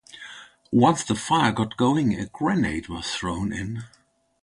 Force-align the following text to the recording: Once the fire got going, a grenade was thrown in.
Once 0.73 1.03
the 1.03 1.13
fire 1.13 1.51
got 1.51 1.77
going, 1.77 2.15
a 2.19 2.25
grenade 2.25 2.87
was 2.87 3.11
thrown 3.13 3.53
in. 3.53 3.83